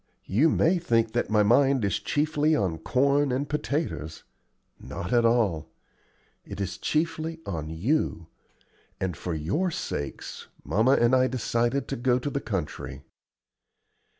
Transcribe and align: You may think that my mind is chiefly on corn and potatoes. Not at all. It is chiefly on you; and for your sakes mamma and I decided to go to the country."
You 0.25 0.49
may 0.49 0.79
think 0.79 1.11
that 1.11 1.29
my 1.29 1.43
mind 1.43 1.85
is 1.85 1.99
chiefly 1.99 2.55
on 2.55 2.79
corn 2.79 3.31
and 3.31 3.47
potatoes. 3.47 4.23
Not 4.79 5.13
at 5.13 5.25
all. 5.25 5.69
It 6.43 6.59
is 6.59 6.79
chiefly 6.79 7.39
on 7.45 7.69
you; 7.69 8.25
and 8.99 9.15
for 9.15 9.35
your 9.35 9.69
sakes 9.69 10.47
mamma 10.63 10.93
and 10.93 11.15
I 11.15 11.27
decided 11.27 11.87
to 11.89 11.95
go 11.97 12.17
to 12.17 12.31
the 12.31 12.41
country." 12.41 13.03